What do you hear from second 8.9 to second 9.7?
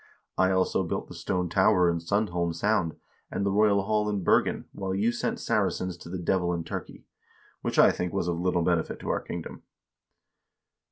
to our kingdom.'